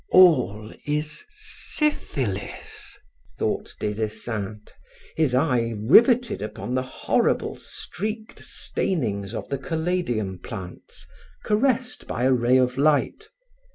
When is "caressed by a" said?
11.45-12.33